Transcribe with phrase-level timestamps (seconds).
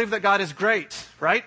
[0.00, 1.44] believe that God is great, right?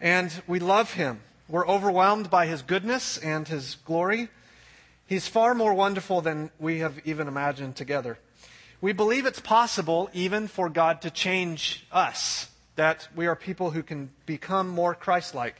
[0.00, 1.18] And we love him.
[1.48, 4.28] We're overwhelmed by his goodness and his glory.
[5.04, 8.20] He's far more wonderful than we have even imagined together.
[8.80, 13.82] We believe it's possible even for God to change us, that we are people who
[13.82, 15.56] can become more Christ like.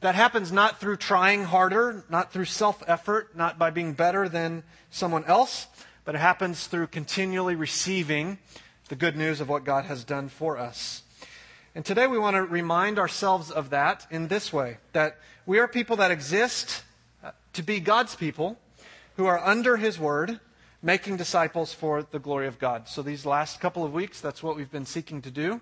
[0.00, 4.62] That happens not through trying harder, not through self effort, not by being better than
[4.88, 5.66] someone else,
[6.06, 8.38] but it happens through continually receiving
[8.88, 11.02] the good news of what God has done for us.
[11.74, 15.66] And today we want to remind ourselves of that in this way that we are
[15.66, 16.84] people that exist
[17.24, 18.58] uh, to be God's people
[19.16, 20.38] who are under His Word,
[20.82, 22.88] making disciples for the glory of God.
[22.88, 25.60] So these last couple of weeks, that's what we've been seeking to do,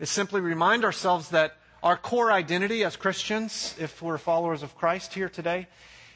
[0.00, 5.12] is simply remind ourselves that our core identity as Christians, if we're followers of Christ
[5.12, 5.66] here today,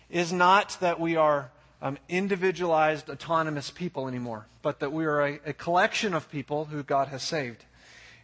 [0.08, 1.50] is not that we are
[1.82, 6.82] um, individualized, autonomous people anymore, but that we are a, a collection of people who
[6.82, 7.64] God has saved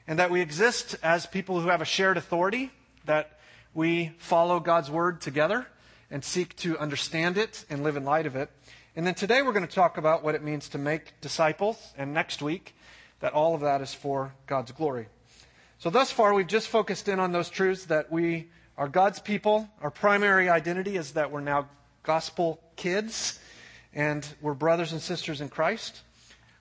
[0.07, 2.71] and that we exist as people who have a shared authority,
[3.05, 3.39] that
[3.75, 5.67] we follow God's word together
[6.11, 8.51] and seek to understand it and live in light of it.
[8.95, 12.15] And then today we're going to talk about what it means to make disciples, and
[12.15, 12.75] next week,
[13.21, 15.09] that all of that is for God's glory.
[15.79, 19.69] So, thus far, we've just focused in on those truths that we are God's people.
[19.83, 21.69] Our primary identity is that we're now
[22.03, 23.39] gospel kids,
[23.97, 26.03] and we're brothers and sisters in Christ.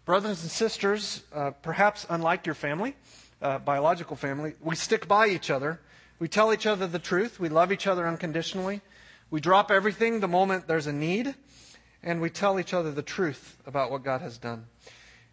[0.05, 2.95] Brothers and sisters, uh, perhaps unlike your family,
[3.41, 5.81] uh, biological family, we stick by each other.
[6.17, 7.37] We tell each other the truth.
[7.37, 8.81] We love each other unconditionally.
[9.29, 11.35] We drop everything the moment there's a need.
[12.01, 14.67] And we tell each other the truth about what God has done.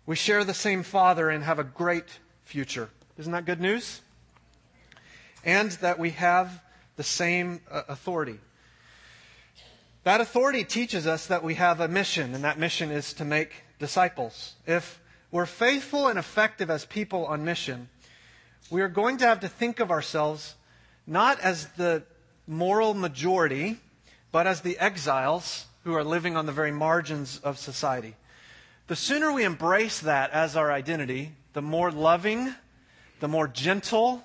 [0.04, 2.88] We share the same Father and have a great future.
[3.16, 4.00] Isn't that good news?
[5.44, 6.62] And that we have
[6.96, 8.40] the same uh, authority.
[10.04, 13.52] That authority teaches us that we have a mission, and that mission is to make
[13.78, 14.54] disciples.
[14.66, 15.00] If
[15.30, 17.88] we're faithful and effective as people on mission,
[18.68, 20.56] we are going to have to think of ourselves
[21.06, 22.02] not as the
[22.48, 23.78] moral majority,
[24.32, 28.16] but as the exiles who are living on the very margins of society.
[28.88, 32.52] The sooner we embrace that as our identity, the more loving,
[33.20, 34.24] the more gentle,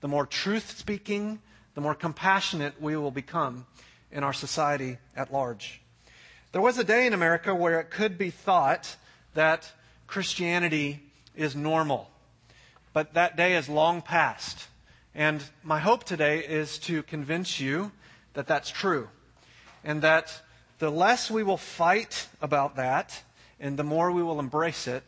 [0.00, 1.38] the more truth speaking,
[1.74, 3.66] the more compassionate we will become
[4.10, 5.80] in our society at large.
[6.52, 8.96] There was a day in America where it could be thought
[9.34, 9.70] that
[10.06, 11.02] Christianity
[11.36, 12.10] is normal.
[12.92, 14.66] But that day is long past.
[15.14, 17.92] And my hope today is to convince you
[18.32, 19.08] that that's true.
[19.84, 20.40] And that
[20.78, 23.22] the less we will fight about that
[23.60, 25.02] and the more we will embrace it,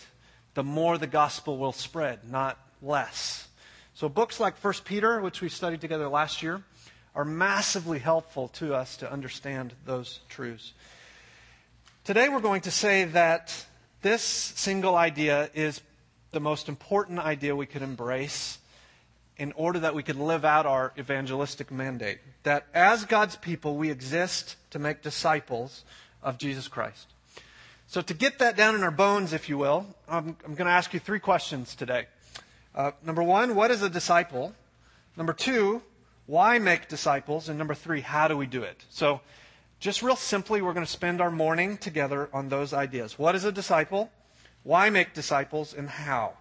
[0.54, 3.48] the more the gospel will spread, not less.
[3.94, 6.62] So books like 1 Peter, which we studied together last year,
[7.14, 10.72] are massively helpful to us to understand those truths.
[12.04, 13.66] Today we're going to say that
[14.02, 15.80] this single idea is
[16.30, 18.58] the most important idea we could embrace
[19.36, 22.18] in order that we could live out our evangelistic mandate.
[22.42, 25.84] That as God's people, we exist to make disciples
[26.22, 27.06] of Jesus Christ.
[27.86, 30.72] So, to get that down in our bones, if you will, I'm, I'm going to
[30.72, 32.06] ask you three questions today.
[32.74, 34.54] Uh, number one, what is a disciple?
[35.16, 35.82] Number two,
[36.30, 37.48] why make disciples?
[37.48, 38.84] And number three, how do we do it?
[38.88, 39.20] So,
[39.80, 43.18] just real simply, we're going to spend our morning together on those ideas.
[43.18, 44.12] What is a disciple?
[44.62, 45.74] Why make disciples?
[45.74, 46.34] And how?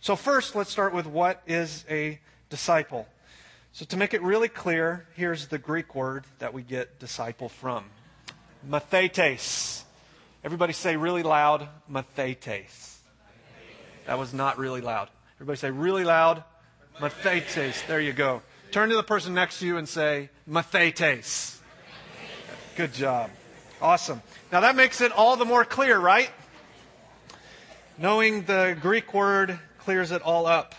[0.00, 3.06] So, first, let's start with what is a disciple.
[3.72, 7.84] So, to make it really clear, here's the Greek word that we get disciple from
[8.66, 9.82] mathetes.
[10.44, 12.96] Everybody say really loud, mathetes.
[14.06, 15.10] That was not really loud.
[15.36, 16.42] Everybody say really loud,
[17.00, 17.86] mathetes.
[17.86, 18.40] There you go.
[18.70, 21.58] Turn to the person next to you and say, mathetes.
[22.76, 23.30] Good job.
[23.80, 24.20] Awesome.
[24.52, 26.30] Now that makes it all the more clear, right?
[27.96, 30.74] Knowing the Greek word clears it all up.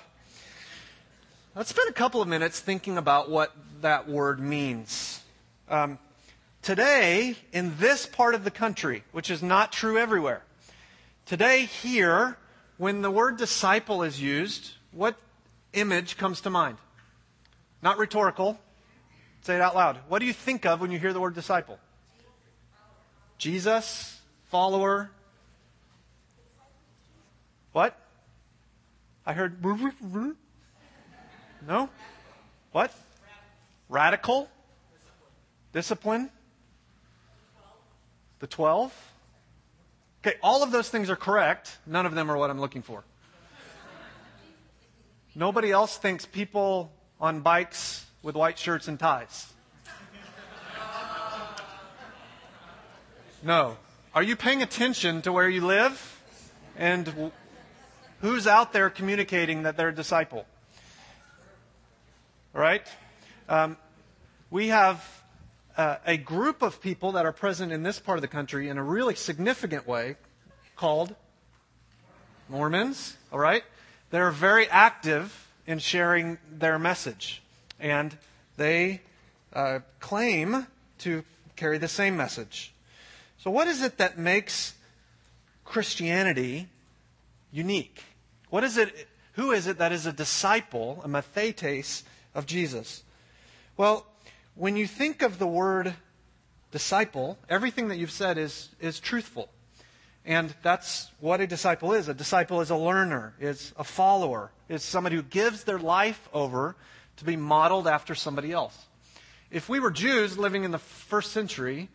[1.56, 5.22] Let's spend a couple of minutes thinking about what that word means.
[5.70, 5.98] Um,
[6.62, 10.44] today, in this part of the country, which is not true everywhere,
[11.26, 12.38] today here,
[12.78, 15.16] when the word disciple is used, what
[15.74, 16.78] image comes to mind?
[17.88, 18.60] Not rhetorical.
[19.44, 20.00] Say it out loud.
[20.10, 21.80] What do you think of when you hear the word disciple?
[23.38, 25.10] Jesus, follower.
[27.72, 27.98] What?
[29.26, 29.64] I heard.
[31.66, 31.90] No?
[32.74, 32.94] What?
[33.88, 34.50] Radical?
[35.72, 36.30] Discipline?
[38.40, 39.12] The 12?
[40.26, 41.78] Okay, all of those things are correct.
[41.86, 43.06] None of them are what I'm looking for.
[45.34, 49.52] Nobody else thinks people on bikes with white shirts and ties.
[53.44, 53.78] No.
[54.14, 56.22] Are you paying attention to where you live?
[56.76, 57.32] And
[58.22, 60.46] who's out there communicating that they're a disciple?
[62.56, 62.86] All right?
[63.48, 63.78] Um,
[64.50, 65.24] we have
[65.78, 68.78] uh, a group of people that are present in this part of the country in
[68.78, 70.16] a really significant way
[70.76, 71.16] called
[72.50, 73.18] Mormons.
[73.32, 73.64] All right?
[74.10, 77.44] They're very active in sharing their message.
[77.80, 78.18] And
[78.56, 79.02] they
[79.54, 80.66] uh, claim
[81.00, 81.24] to
[81.56, 82.74] carry the same message.
[83.38, 84.74] So, what is it that makes
[85.64, 86.68] Christianity
[87.52, 88.04] unique?
[88.50, 89.08] What is it?
[89.34, 92.02] Who is it that is a disciple, a mathetes
[92.34, 93.04] of Jesus?
[93.76, 94.08] Well,
[94.56, 95.94] when you think of the word
[96.72, 99.50] disciple, everything that you've said is, is truthful.
[100.28, 102.10] And that's what a disciple is.
[102.10, 106.76] A disciple is a learner, is a follower, is somebody who gives their life over
[107.16, 108.88] to be modeled after somebody else.
[109.50, 111.88] If we were Jews living in the first century,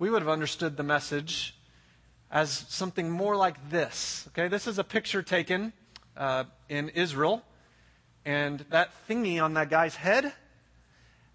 [0.00, 1.54] we would have understood the message
[2.28, 4.24] as something more like this.
[4.28, 5.72] Okay, this is a picture taken
[6.16, 7.44] uh, in Israel,
[8.24, 10.32] and that thingy on that guy's head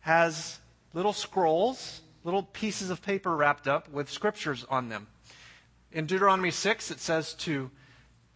[0.02, 0.60] has
[0.94, 5.08] little scrolls, little pieces of paper wrapped up with scriptures on them.
[5.92, 7.70] In Deuteronomy 6, it says to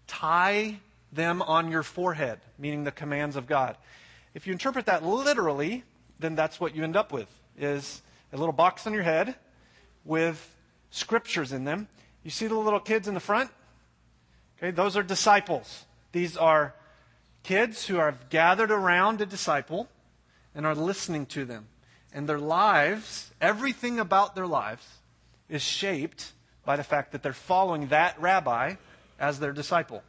[0.07, 0.80] tie
[1.12, 3.78] them on your forehead, meaning the commands of God.
[4.34, 5.84] If you interpret that literally,
[6.19, 8.02] then that's what you end up with is
[8.34, 9.36] a little box on your head
[10.04, 10.56] with
[10.92, 11.88] scriptures in them.
[12.24, 13.50] You see the little kids in the front?
[14.57, 15.86] Okay, those are disciples.
[16.12, 16.74] These are
[17.44, 19.88] kids who are gathered around a disciple
[20.54, 21.68] and are listening to them.
[22.13, 24.86] And their lives, everything about their lives,
[25.50, 26.34] is shaped
[26.66, 28.76] by the fact that they're following that rabbi
[29.20, 30.04] as their disciple.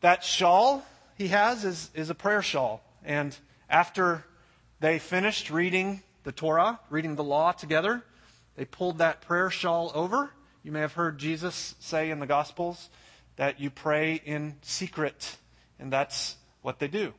[0.00, 0.84] That shawl
[1.18, 2.82] he has is, is a prayer shawl.
[3.04, 3.36] And
[3.68, 4.24] after
[4.80, 8.02] they finished reading the Torah, reading the law together,
[8.56, 10.30] they pulled that prayer shawl over.
[10.62, 12.88] You may have heard Jesus say in the Gospels
[13.36, 15.36] that you pray in secret,
[15.78, 17.14] and that's what they do.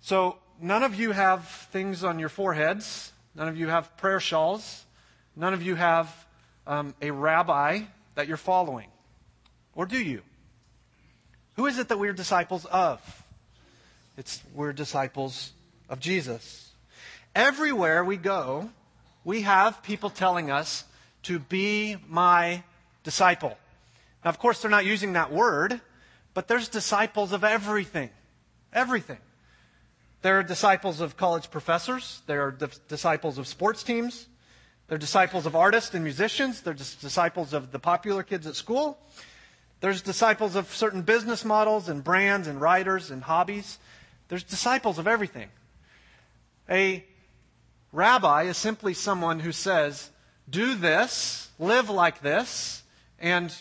[0.00, 3.12] So, none of you have things on your foreheads.
[3.34, 4.84] None of you have prayer shawls.
[5.36, 6.08] None of you have
[6.66, 7.80] um, a rabbi
[8.14, 8.88] that you're following.
[9.74, 10.22] Or do you?
[11.56, 13.00] Who is it that we're disciples of?
[14.16, 15.52] It's we're disciples
[15.88, 16.70] of Jesus.
[17.34, 18.70] Everywhere we go,
[19.24, 20.84] we have people telling us
[21.24, 22.62] to be my
[23.04, 23.56] disciple.
[24.24, 25.80] Now, of course, they're not using that word,
[26.34, 28.10] but there's disciples of everything.
[28.72, 29.18] Everything.
[30.22, 32.22] There are disciples of college professors.
[32.26, 34.26] There are disciples of sports teams.
[34.88, 36.60] They're disciples of artists and musicians.
[36.60, 38.98] They're disciples of the popular kids at school.
[39.80, 43.78] There's disciples of certain business models and brands and writers and hobbies.
[44.28, 45.48] There's disciples of everything.
[46.70, 47.04] A
[47.90, 50.10] rabbi is simply someone who says,
[50.48, 52.82] do this, live like this,
[53.18, 53.54] and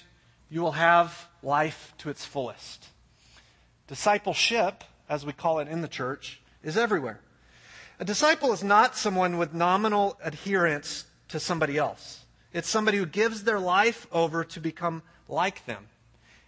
[0.50, 2.88] you will have life to its fullest.
[3.88, 7.20] Discipleship, as we call it in the church, is everywhere.
[8.00, 12.26] A disciple is not someone with nominal adherence to somebody else.
[12.54, 15.88] It's somebody who gives their life over to become like them.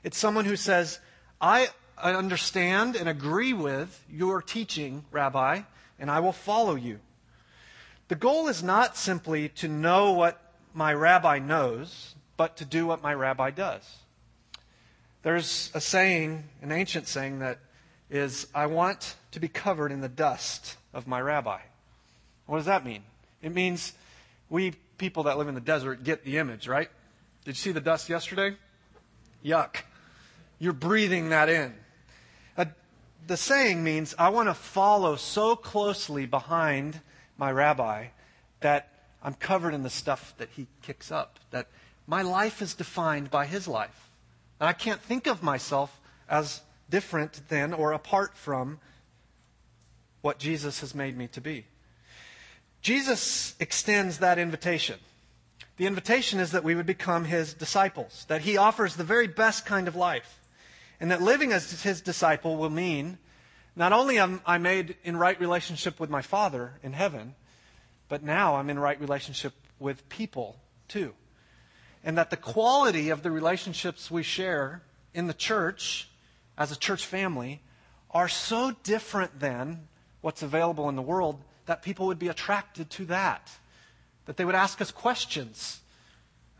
[0.03, 0.99] It's someone who says,
[1.39, 5.61] I understand and agree with your teaching, Rabbi,
[5.99, 6.99] and I will follow you.
[8.09, 10.39] The goal is not simply to know what
[10.73, 13.97] my rabbi knows, but to do what my rabbi does.
[15.21, 17.59] There's a saying, an ancient saying, that
[18.09, 21.59] is, I want to be covered in the dust of my rabbi.
[22.45, 23.03] What does that mean?
[23.41, 23.93] It means
[24.53, 24.69] we
[24.99, 26.87] people that live in the desert get the image, right?
[27.43, 28.55] Did you see the dust yesterday?
[29.43, 29.77] Yuck.
[30.59, 31.73] You're breathing that in.
[32.55, 32.65] Uh,
[33.25, 37.01] the saying means I want to follow so closely behind
[37.35, 38.09] my rabbi
[38.59, 38.89] that
[39.23, 41.67] I'm covered in the stuff that he kicks up, that
[42.05, 44.11] my life is defined by his life.
[44.59, 48.79] And I can't think of myself as different than or apart from
[50.21, 51.65] what Jesus has made me to be.
[52.83, 54.99] Jesus extends that invitation.
[55.77, 59.65] The invitation is that we would become his disciples, that he offers the very best
[59.65, 60.41] kind of life,
[60.99, 63.17] and that living as his disciple will mean
[63.73, 67.35] not only am I made in right relationship with my Father in heaven,
[68.09, 70.59] but now I'm in right relationship with people
[70.89, 71.13] too.
[72.03, 76.09] And that the quality of the relationships we share in the church,
[76.57, 77.61] as a church family,
[78.11, 79.87] are so different than
[80.19, 83.49] what's available in the world that people would be attracted to that.
[84.25, 85.81] That they would ask us questions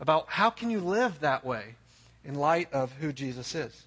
[0.00, 1.76] about how can you live that way
[2.24, 3.84] in light of who Jesus is.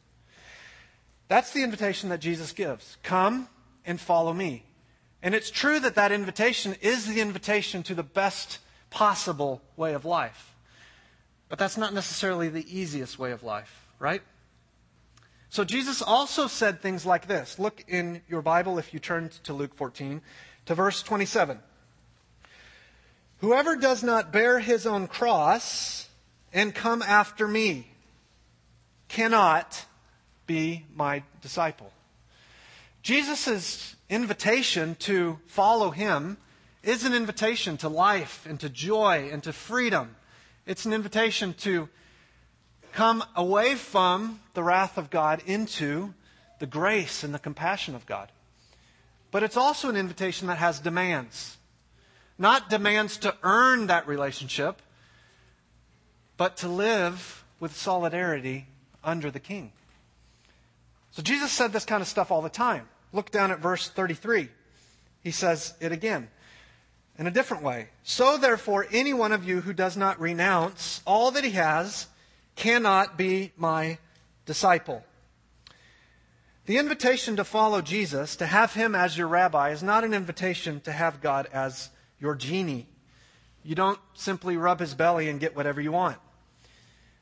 [1.27, 2.97] That's the invitation that Jesus gives.
[3.03, 3.47] Come
[3.85, 4.63] and follow me.
[5.21, 8.59] And it's true that that invitation is the invitation to the best
[8.89, 10.55] possible way of life.
[11.49, 14.21] But that's not necessarily the easiest way of life, right?
[15.49, 17.57] So Jesus also said things like this.
[17.57, 20.21] Look in your Bible, if you turn to Luke 14,
[20.67, 21.59] to verse 27.
[23.39, 26.07] Whoever does not bear his own cross
[26.53, 27.87] and come after me
[29.07, 29.85] cannot
[30.45, 31.91] be my disciple.
[33.01, 36.37] Jesus' invitation to follow him
[36.83, 40.15] is an invitation to life and to joy and to freedom.
[40.65, 41.87] It's an invitation to
[42.91, 46.13] come away from the wrath of God into
[46.59, 48.31] the grace and the compassion of God.
[49.37, 51.57] But it's also an invitation that has demands.
[52.39, 54.81] Not demands to earn that relationship,
[56.37, 58.65] but to live with solidarity
[59.03, 59.73] under the king.
[61.11, 62.89] So Jesus said this kind of stuff all the time.
[63.13, 64.49] Look down at verse 33.
[65.21, 66.29] He says it again
[67.19, 67.89] in a different way.
[68.01, 72.07] So therefore, any one of you who does not renounce all that he has
[72.55, 73.99] cannot be my
[74.47, 75.03] disciple.
[76.67, 80.81] The invitation to follow Jesus, to have him as your rabbi, is not an invitation
[80.81, 82.87] to have God as your genie.
[83.63, 86.17] You don't simply rub his belly and get whatever you want.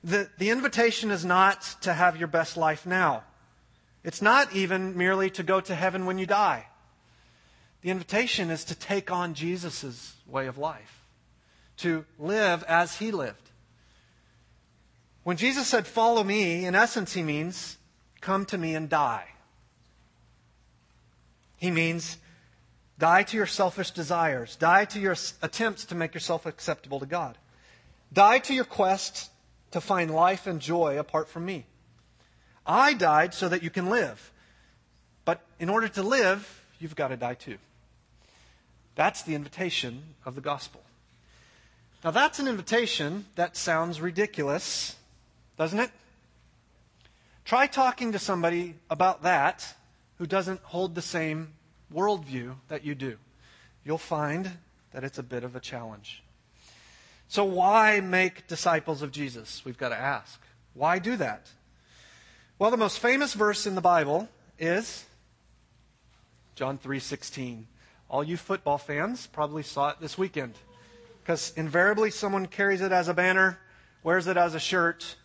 [0.04, 3.24] The, the invitation is not to have your best life now.
[4.04, 6.66] It's not even merely to go to heaven when you die.
[7.84, 11.06] The invitation is to take on Jesus' way of life,
[11.78, 13.52] to live as he lived.
[15.22, 17.78] When Jesus said, Follow me, in essence, he means,
[18.22, 19.28] Come to me and die.
[21.58, 22.18] He means,
[22.98, 24.56] Die to your selfish desires.
[24.56, 27.38] Die to your attempts to make yourself acceptable to God.
[28.14, 29.30] Die to your quest
[29.72, 31.66] to find life and joy apart from me.
[32.66, 34.32] I died so that you can live.
[35.26, 37.58] But in order to live, you've got to die too.
[38.96, 40.82] That's the invitation of the gospel.
[42.04, 44.96] Now, that's an invitation that sounds ridiculous
[45.58, 45.92] doesn't it?
[47.46, 49.74] Try talking to somebody about that
[50.18, 51.54] who doesn't hold the same
[51.94, 53.18] worldview that you do.
[53.84, 54.52] You'll find
[54.92, 56.24] that it's a bit of a challenge.
[57.28, 59.64] So, why make disciples of Jesus?
[59.66, 60.40] We've got to ask.
[60.74, 61.50] Why do that?
[62.58, 65.06] Well, the most famous verse in the Bible is
[66.56, 67.66] John 3:16.
[68.10, 70.54] All you football fans probably saw it this weekend
[71.22, 73.60] because invariably someone carries it as a banner,
[74.04, 75.16] wears it as a shirt,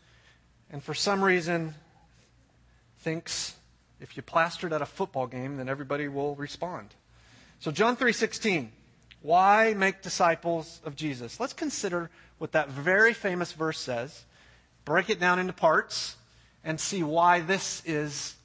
[0.70, 1.74] and for some reason
[2.98, 3.54] thinks
[4.00, 6.94] if you plaster it at a football game, then everybody will respond.
[7.58, 8.70] So John 3:16,
[9.22, 11.38] why make disciples of Jesus?
[11.38, 14.24] Let's consider what that very famous verse says,
[14.84, 16.16] break it down into parts,
[16.64, 18.36] and see why this is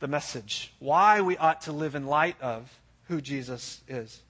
[0.00, 0.72] the message.
[0.78, 2.70] Why we ought to live in light of
[3.04, 4.20] who Jesus is.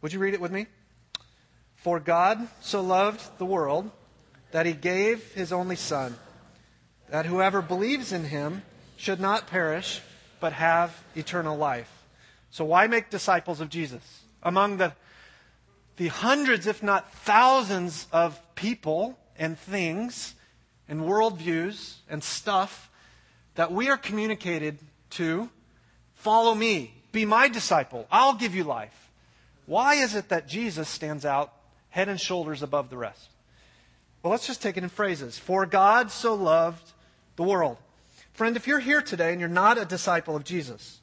[0.00, 0.66] Would you read it with me?
[1.76, 3.90] For God so loved the world
[4.52, 6.16] that he gave his only Son,
[7.10, 8.62] that whoever believes in him
[8.96, 10.00] should not perish,
[10.40, 11.90] but have eternal life.
[12.50, 14.22] So, why make disciples of Jesus?
[14.42, 14.92] Among the,
[15.96, 20.34] the hundreds, if not thousands, of people and things
[20.88, 22.90] and worldviews and stuff
[23.54, 24.78] that we are communicated
[25.10, 25.48] to,
[26.14, 29.10] follow me, be my disciple, I'll give you life.
[29.66, 31.52] Why is it that Jesus stands out
[31.90, 33.30] head and shoulders above the rest?
[34.22, 35.38] Well, let's just take it in phrases.
[35.38, 36.92] For God so loved
[37.36, 37.78] the world.
[38.34, 41.00] Friend, if you're here today and you're not a disciple of Jesus,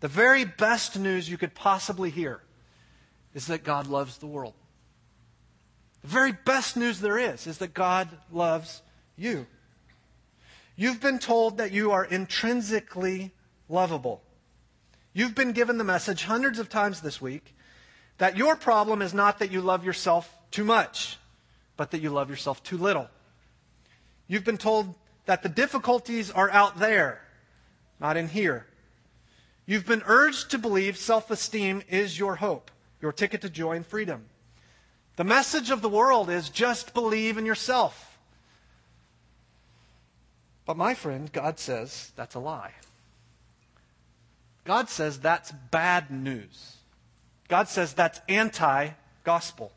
[0.00, 2.40] the very best news you could possibly hear
[3.34, 4.54] is that God loves the world.
[6.02, 8.82] The very best news there is is that God loves
[9.16, 9.46] you.
[10.76, 13.32] You've been told that you are intrinsically
[13.68, 14.22] lovable.
[15.12, 17.54] You've been given the message hundreds of times this week
[18.18, 21.18] that your problem is not that you love yourself too much
[21.76, 23.08] but that you love yourself too little.
[24.28, 24.94] You've been told
[25.26, 27.20] that the difficulties are out there,
[28.00, 28.66] not in here.
[29.66, 33.86] You've been urged to believe self esteem is your hope, your ticket to joy and
[33.86, 34.26] freedom.
[35.16, 38.18] The message of the world is just believe in yourself.
[40.66, 42.72] But my friend, God says that's a lie.
[44.64, 46.76] God says that's bad news.
[47.48, 48.90] God says that's anti
[49.22, 49.72] gospel.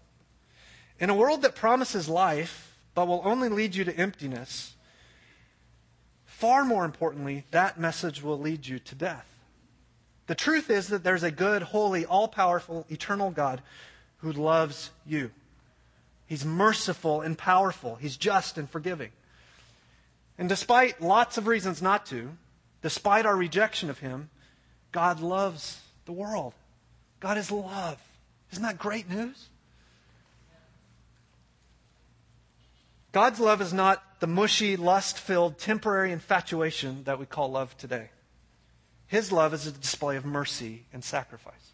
[0.99, 4.73] In a world that promises life, but will only lead you to emptiness,
[6.37, 9.25] far more importantly, that message will lead you to death.
[10.27, 13.63] The truth is that there's a good, holy, all powerful, eternal God
[14.17, 15.31] who loves you.
[16.27, 19.09] He's merciful and powerful, He's just and forgiving.
[20.37, 22.29] And despite lots of reasons not to,
[22.83, 24.29] despite our rejection of Him,
[24.91, 26.53] God loves the world.
[27.19, 27.97] God is love.
[28.51, 29.49] Isn't that great news?
[33.17, 38.11] God's love is not the mushy, lust filled, temporary infatuation that we call love today.
[39.07, 41.71] His love is a display of mercy and sacrifice.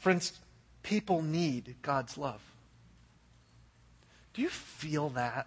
[0.00, 0.38] Friends,
[0.82, 2.42] people need God's love.
[4.34, 5.46] Do you feel that?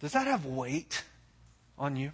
[0.00, 1.04] Does that have weight
[1.78, 2.12] on you?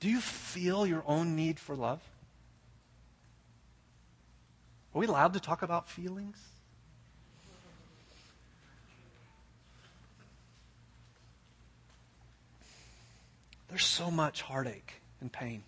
[0.00, 2.00] Do you feel your own need for love?
[4.94, 6.38] Are we allowed to talk about feelings?
[13.72, 15.62] There's so much heartache and pain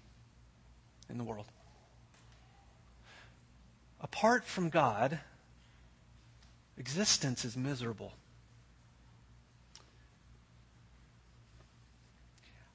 [1.08, 1.46] in the world.
[3.98, 5.20] Apart from God,
[6.76, 8.12] existence is miserable.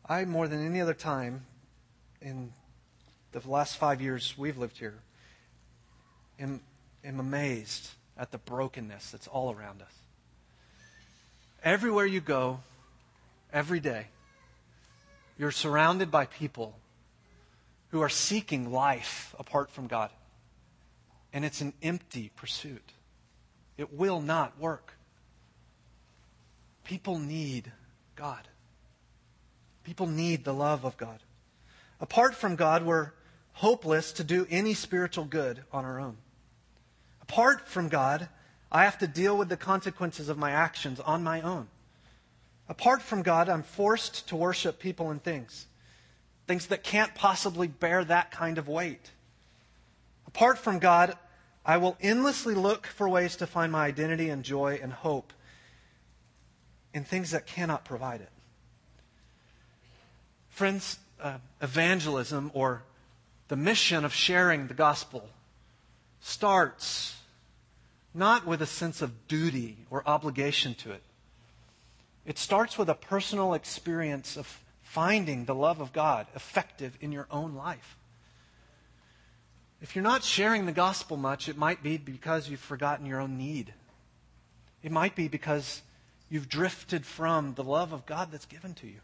[0.03, 1.45] I, more than any other time
[2.23, 2.51] in
[3.31, 4.95] the last five years we've lived here,
[6.39, 6.59] am,
[7.05, 9.93] am amazed at the brokenness that's all around us.
[11.63, 12.61] Everywhere you go,
[13.53, 14.07] every day,
[15.39, 16.77] you're surrounded by people
[17.91, 20.11] who are seeking life apart from God.
[21.31, 22.91] And it's an empty pursuit.
[23.77, 24.93] It will not work.
[26.83, 27.71] People need
[28.17, 28.49] God.
[29.85, 31.19] People need the love of God.
[32.01, 33.11] Apart from God, we're
[33.53, 36.17] hopeless to do any spiritual good on our own.
[37.21, 38.27] Apart from God,
[38.71, 41.69] I have to deal with the consequences of my actions on my own.
[42.69, 45.65] Apart from God, I'm forced to worship people and things,
[46.47, 49.11] things that can't possibly bear that kind of weight.
[50.27, 51.17] Apart from God,
[51.65, 55.33] I will endlessly look for ways to find my identity and joy and hope
[56.93, 58.29] in things that cannot provide it.
[60.49, 62.83] Friends, uh, evangelism or
[63.47, 65.27] the mission of sharing the gospel
[66.21, 67.15] starts
[68.13, 71.01] not with a sense of duty or obligation to it,
[72.29, 74.45] it starts with a personal experience of
[74.83, 77.97] finding the love of God effective in your own life.
[79.81, 83.39] If you're not sharing the gospel much, it might be because you've forgotten your own
[83.39, 83.73] need.
[84.83, 85.81] It might be because
[86.29, 88.99] you've drifted from the love of God that's given to you.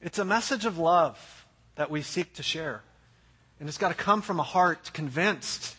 [0.00, 2.80] It's a message of love that we seek to share.
[3.58, 5.76] And it's got to come from a heart convinced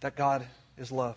[0.00, 0.44] that God
[0.76, 1.16] is love.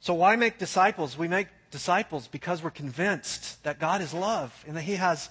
[0.00, 1.18] So, why make disciples?
[1.18, 5.28] We make disciples because we're convinced that God is love and that He has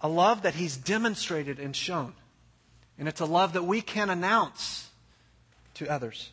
[0.00, 2.12] a love that He's demonstrated and shown.
[2.96, 4.88] And it's a love that we can announce
[5.74, 6.30] to others.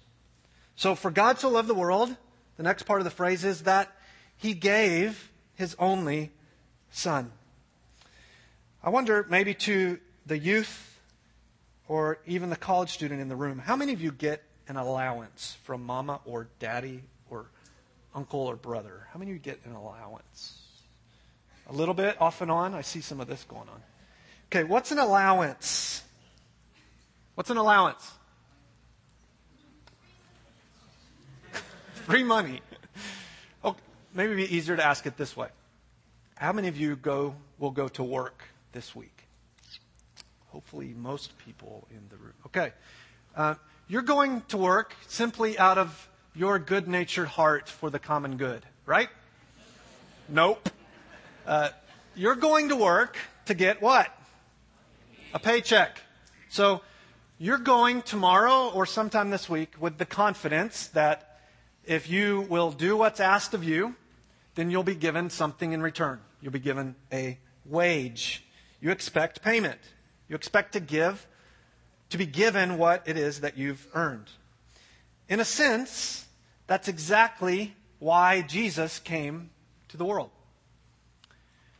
[0.76, 2.16] So, for God so loved the world,
[2.58, 3.92] the next part of the phrase is that
[4.38, 6.30] He gave His only
[6.92, 7.32] Son.
[8.84, 11.00] I wonder, maybe to the youth
[11.88, 15.58] or even the college student in the room, how many of you get an allowance
[15.64, 17.02] from mama or daddy
[18.14, 19.08] uncle or brother?
[19.12, 20.58] How many of you get an allowance?
[21.68, 22.74] A little bit, off and on?
[22.74, 23.82] I see some of this going on.
[24.48, 26.04] Okay, what's an allowance?
[27.36, 28.12] What's an allowance?
[32.06, 32.62] Free money.
[33.64, 33.76] Oh,
[34.14, 35.48] maybe it'd be easier to ask it this way.
[36.36, 38.44] How many of you go will go to work
[38.74, 39.28] this week?
[40.48, 42.34] Hopefully, most people in the room.
[42.48, 42.74] Okay.
[43.36, 43.56] Uh,
[43.88, 48.66] you're going to work simply out of your good natured heart for the common good,
[48.86, 49.10] right?
[50.30, 50.70] Nope.
[51.46, 51.70] Uh,
[52.16, 54.08] you're going to work to get what?
[55.34, 56.00] A paycheck.
[56.50, 56.82] So
[57.38, 61.40] you're going tomorrow or sometime this week with the confidence that
[61.86, 63.96] if you will do what's asked of you,
[64.56, 66.20] then you'll be given something in return.
[66.42, 68.44] You'll be given a wage.
[68.80, 69.80] You expect payment.
[70.30, 71.28] You expect to give,
[72.10, 74.30] to be given what it is that you've earned.
[75.32, 76.28] In a sense,
[76.68, 79.50] that's exactly why Jesus came
[79.88, 80.30] to the world.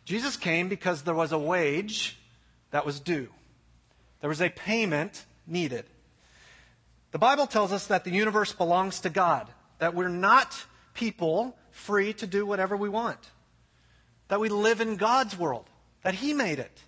[0.06, 2.18] Jesus came because there was a wage
[2.72, 3.28] that was due.
[4.22, 5.84] There was a payment needed.
[7.12, 10.58] The Bible tells us that the universe belongs to God, that we're not
[10.94, 13.20] people free to do whatever we want,
[14.30, 15.70] that we live in God's world,
[16.04, 16.80] that He made it,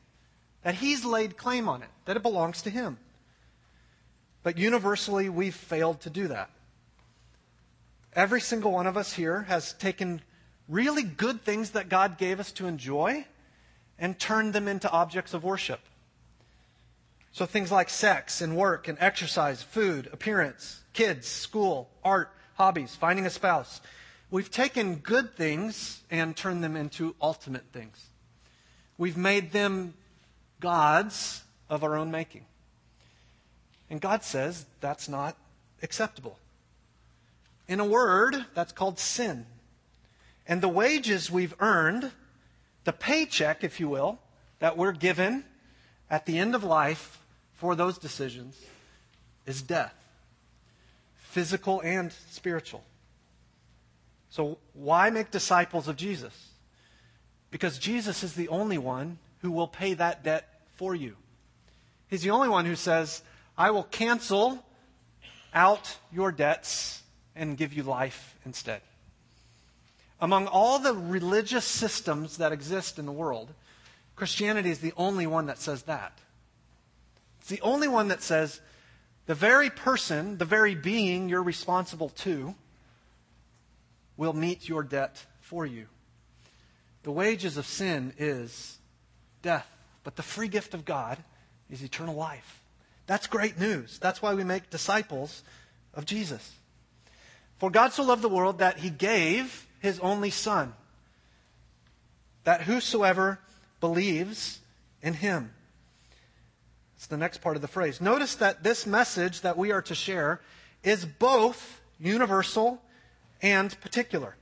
[0.62, 3.00] that He's laid claim on it, that it belongs to Him.
[4.44, 6.50] But universally, we've failed to do that.
[8.14, 10.22] Every single one of us here has taken
[10.70, 13.26] really good things that God gave us to enjoy
[13.98, 15.80] and turned them into objects of worship.
[17.32, 23.26] So things like sex and work and exercise, food, appearance, kids, school, art, hobbies, finding
[23.26, 23.82] a spouse.
[24.30, 28.04] We've taken good things and turned them into ultimate things.
[28.98, 29.96] We've made them
[30.60, 32.46] gods of our own making.
[33.94, 35.38] And God says that's not
[35.84, 36.40] acceptable.
[37.68, 39.46] in a word that's called sin.
[40.48, 42.12] And the wages we've earned,
[42.86, 44.18] the paycheck, if you will,
[44.58, 45.46] that we're given
[46.10, 47.20] at the end of life
[47.54, 48.60] for those decisions,
[49.46, 49.94] is death
[51.18, 52.84] physical and spiritual.
[54.32, 56.50] So, why make disciples of Jesus?
[57.52, 61.16] Because Jesus is the only one who will pay that debt for you.
[62.08, 63.22] He's the only one who says,
[63.58, 64.64] I will cancel
[65.54, 67.04] out your debts
[67.36, 68.82] and give you life instead.
[70.20, 73.54] Among all the religious systems that exist in the world,
[74.16, 76.18] Christianity is the only one that says that.
[77.42, 78.62] It's the only one that says
[79.26, 82.56] the very person, the very being you're responsible to,
[84.16, 85.88] will meet your debt for you.
[87.04, 88.78] The wages of sin is
[89.42, 89.68] death,
[90.04, 91.18] but the free gift of God
[91.70, 92.63] is eternal life.
[93.06, 94.00] That's great news.
[94.00, 95.44] That's why we make disciples
[95.94, 96.54] of Jesus.
[97.58, 100.74] For God so loved the world that he gave his only Son,
[102.44, 103.40] that whosoever
[103.80, 104.60] believes
[105.02, 105.52] in him
[107.04, 108.00] it's the next part of the phrase.
[108.00, 110.40] Notice that this message that we are to share
[110.84, 112.82] is both universal
[113.42, 114.38] and particular.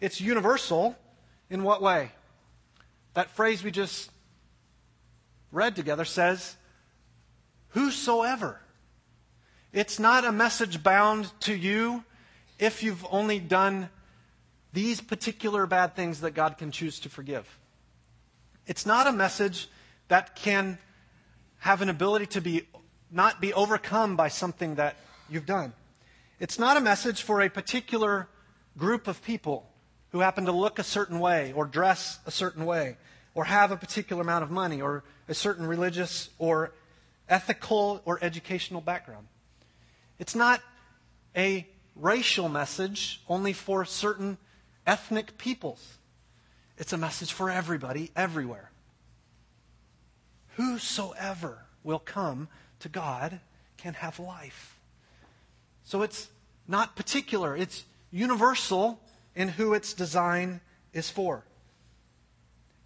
[0.00, 0.94] It's universal
[1.50, 2.12] in what way?
[3.14, 4.12] That phrase we just
[5.50, 6.54] read together says,
[7.78, 8.60] Whosoever.
[9.72, 12.02] It's not a message bound to you
[12.58, 13.88] if you've only done
[14.72, 17.46] these particular bad things that God can choose to forgive.
[18.66, 19.68] It's not a message
[20.08, 20.78] that can
[21.58, 22.66] have an ability to be
[23.12, 24.96] not be overcome by something that
[25.30, 25.72] you've done.
[26.40, 28.28] It's not a message for a particular
[28.76, 29.70] group of people
[30.10, 32.96] who happen to look a certain way or dress a certain way
[33.36, 36.72] or have a particular amount of money or a certain religious or
[37.28, 39.26] ethical or educational background.
[40.18, 40.60] It's not
[41.36, 44.38] a racial message only for certain
[44.86, 45.98] ethnic peoples.
[46.76, 48.70] It's a message for everybody, everywhere.
[50.56, 52.48] Whosoever will come
[52.80, 53.40] to God
[53.76, 54.78] can have life.
[55.84, 56.28] So it's
[56.66, 59.00] not particular, it's universal
[59.34, 60.60] in who its design
[60.92, 61.44] is for.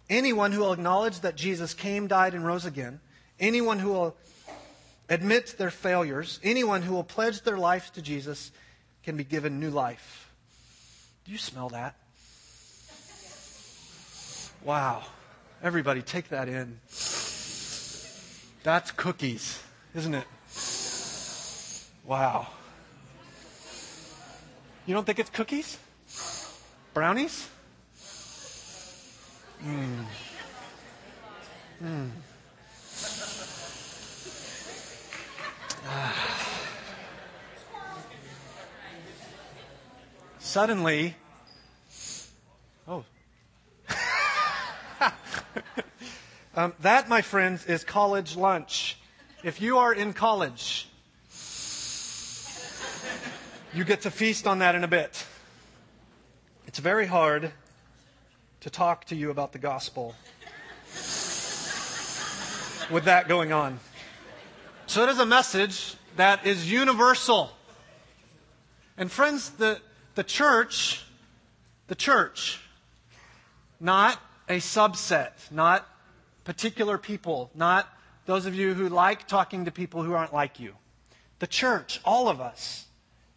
[0.09, 2.99] Anyone who will acknowledge that Jesus came, died, and rose again,
[3.39, 4.15] anyone who will
[5.09, 8.51] admit their failures, anyone who will pledge their life to Jesus
[9.03, 10.31] can be given new life.
[11.25, 11.95] Do you smell that?
[14.63, 15.03] Wow.
[15.61, 16.79] Everybody, take that in.
[18.63, 19.61] That's cookies,
[19.93, 20.25] isn't it?
[22.05, 22.47] Wow.
[24.85, 25.77] You don't think it's cookies?
[26.93, 27.47] Brownies?
[29.63, 30.05] Mmm.
[31.81, 32.09] Mmm.
[40.39, 41.15] Suddenly,
[42.87, 43.03] oh,
[46.55, 48.99] Um, that, my friends, is college lunch.
[49.43, 50.87] If you are in college,
[53.73, 55.25] you get to feast on that in a bit.
[56.67, 57.51] It's very hard
[58.61, 60.13] to talk to you about the gospel
[62.91, 63.79] with that going on.
[64.93, 67.49] So it is a message that is universal.
[68.95, 69.81] And friends, the,
[70.13, 71.03] the church,
[71.87, 72.61] the church,
[73.79, 75.89] not a subset, not
[76.43, 77.89] particular people, not
[78.27, 80.75] those of you who like talking to people who aren't like you.
[81.39, 82.85] The church, all of us,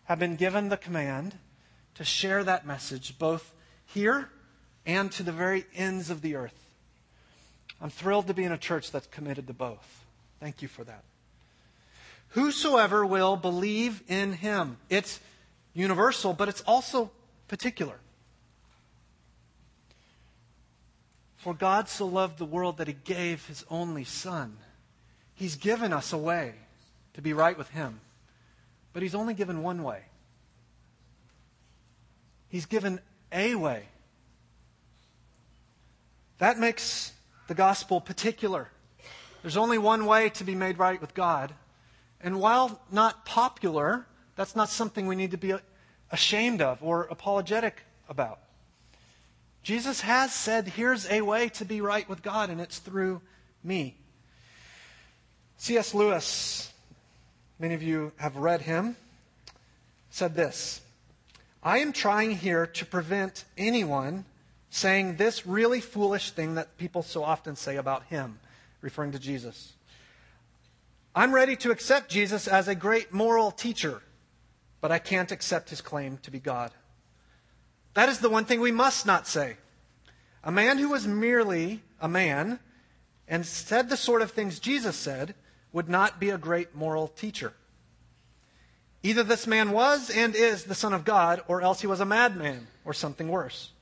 [0.05, 1.39] have been given the command
[1.95, 3.55] to share that message both
[3.87, 4.29] here
[4.85, 6.69] and to the very ends of the earth.
[7.81, 10.05] I'm thrilled to be in a church that's committed to both.
[10.39, 11.03] Thank you for that.
[12.31, 14.77] Whosoever will believe in him.
[14.89, 15.21] It's
[15.73, 17.11] universal, but it's also
[17.49, 17.99] particular.
[21.37, 24.57] For God so loved the world that he gave his only Son.
[25.35, 26.55] He's given us a way
[27.15, 28.01] to be right with him,
[28.93, 30.03] but he's only given one way.
[32.49, 33.85] He's given a way.
[36.39, 37.13] That makes
[37.49, 38.69] the gospel particular.
[39.43, 41.55] There's only one way to be made right with God.
[42.27, 45.55] And while not popular, that's not something we need to be
[46.11, 48.41] ashamed of or apologetic about.
[49.63, 53.23] Jesus has said, here's a way to be right with God, and it's through
[53.63, 53.97] me.
[55.59, 55.95] C.S.
[55.95, 56.73] Lewis,
[57.61, 58.97] many of you have read him,
[60.11, 60.81] said this
[61.63, 64.25] I am trying here to prevent anyone
[64.71, 68.41] saying this really foolish thing that people so often say about him,
[68.81, 69.76] referring to Jesus.
[71.19, 74.03] I'm ready to accept Jesus as a great moral teacher,
[74.83, 76.73] but I can't accept his claim to be God.
[77.95, 79.57] That is the one thing we must not say.
[80.45, 82.59] A man who was merely a man
[83.27, 85.35] and said the sort of things Jesus said
[85.73, 87.55] would not be a great moral teacher.
[89.03, 92.05] Either this man was and is the Son of God, or else he was a
[92.05, 93.73] madman, or something worse.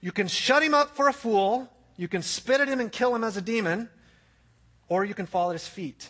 [0.00, 3.14] You can shut him up for a fool, you can spit at him and kill
[3.14, 3.90] him as a demon,
[4.88, 6.08] or you can fall at his feet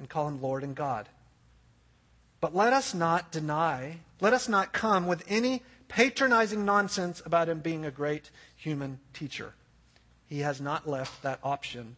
[0.00, 1.08] and call him Lord and God.
[2.40, 7.60] But let us not deny, let us not come with any patronizing nonsense about him
[7.60, 9.52] being a great human teacher.
[10.26, 11.96] He has not left that option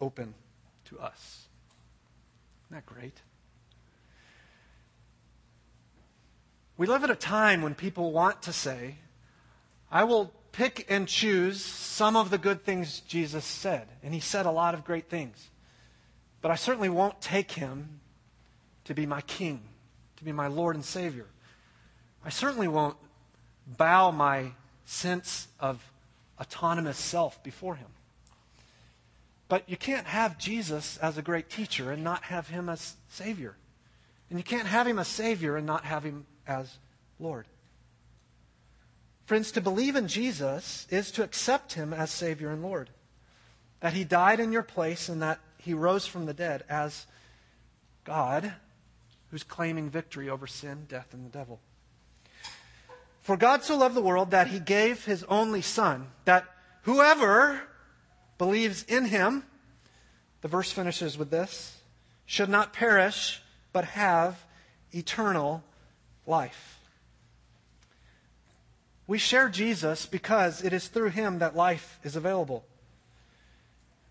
[0.00, 0.34] open
[0.86, 1.46] to us.
[2.66, 3.16] Isn't that great?
[6.76, 8.96] We live at a time when people want to say,
[9.90, 13.88] I will pick and choose some of the good things Jesus said.
[14.02, 15.48] And he said a lot of great things.
[16.42, 18.00] But I certainly won't take him
[18.84, 19.62] to be my king,
[20.16, 21.26] to be my Lord and Savior.
[22.24, 22.96] I certainly won't
[23.66, 24.50] bow my
[24.84, 25.82] sense of
[26.40, 27.86] autonomous self before him.
[29.48, 33.54] But you can't have Jesus as a great teacher and not have him as Savior.
[34.28, 36.78] And you can't have him as Savior and not have him as
[37.20, 37.46] Lord.
[39.26, 42.90] Friends, to believe in Jesus is to accept him as Savior and Lord.
[43.80, 47.06] That he died in your place and that he rose from the dead as
[48.04, 48.52] God
[49.30, 51.60] who's claiming victory over sin, death, and the devil.
[53.22, 56.44] For God so loved the world that he gave his only Son, that
[56.82, 57.60] whoever
[58.38, 59.44] believes in him,
[60.40, 61.78] the verse finishes with this,
[62.26, 63.40] should not perish,
[63.72, 64.44] but have
[64.92, 65.62] eternal
[66.26, 66.80] life.
[69.06, 72.64] We share Jesus because it is through him that life is available.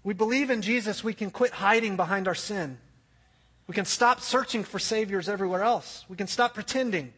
[0.03, 2.77] We believe in Jesus, we can quit hiding behind our sin.
[3.67, 6.05] We can stop searching for saviors everywhere else.
[6.09, 7.13] We can stop pretending.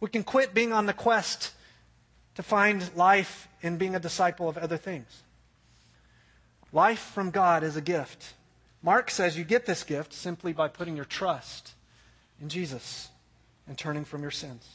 [0.00, 1.52] We can quit being on the quest
[2.34, 5.22] to find life in being a disciple of other things.
[6.72, 8.34] Life from God is a gift.
[8.82, 11.74] Mark says you get this gift simply by putting your trust
[12.40, 13.10] in Jesus
[13.68, 14.66] and turning from your sins.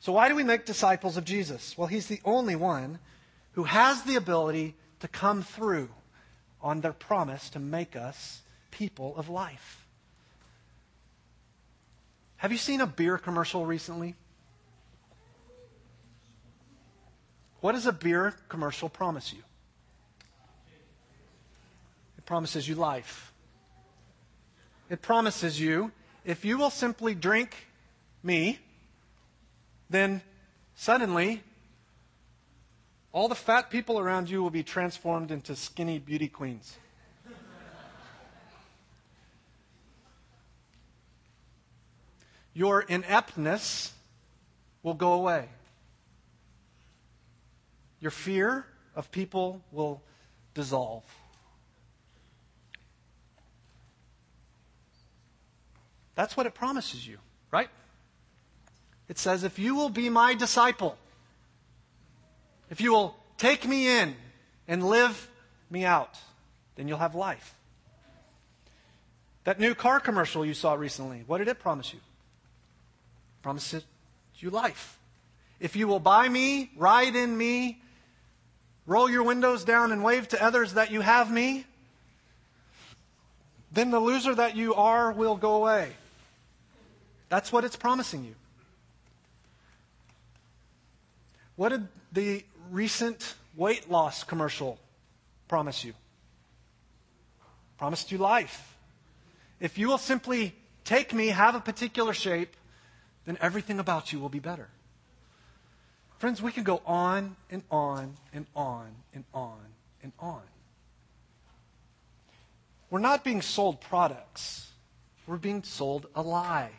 [0.00, 1.76] So, why do we make disciples of Jesus?
[1.76, 2.98] Well, he's the only one
[3.52, 5.88] who has the ability to come through
[6.60, 9.86] on their promise to make us people of life.
[12.36, 14.14] Have you seen a beer commercial recently?
[17.60, 19.42] What does a beer commercial promise you?
[22.16, 23.32] It promises you life.
[24.88, 25.92] It promises you
[26.24, 27.54] if you will simply drink
[28.22, 28.58] me,
[29.88, 30.22] then
[30.74, 31.42] suddenly
[33.12, 36.76] all the fat people around you will be transformed into skinny beauty queens.
[42.52, 43.92] Your ineptness
[44.82, 45.48] will go away.
[48.00, 50.02] Your fear of people will
[50.54, 51.04] dissolve.
[56.14, 57.18] That's what it promises you,
[57.50, 57.70] right?
[59.08, 60.98] It says, if you will be my disciple,
[62.70, 64.14] if you will take me in
[64.68, 65.28] and live
[65.68, 66.18] me out,
[66.76, 67.54] then you'll have life.
[69.44, 71.98] That new car commercial you saw recently, what did it promise you?
[71.98, 73.84] It promises
[74.36, 74.98] you life.
[75.58, 77.82] If you will buy me, ride in me,
[78.86, 81.66] roll your windows down and wave to others that you have me,
[83.72, 85.92] then the loser that you are will go away.
[87.28, 88.34] That's what it's promising you.
[91.56, 94.78] What did the recent weight loss commercial
[95.48, 95.94] promise you?
[97.78, 98.76] Promised you life.
[99.58, 100.54] If you will simply
[100.84, 102.54] take me, have a particular shape,
[103.26, 104.68] then everything about you will be better.
[106.18, 109.58] Friends, we can go on and on and on and on
[110.02, 110.42] and on.
[112.90, 114.70] We're not being sold products,
[115.26, 116.70] we're being sold a lie.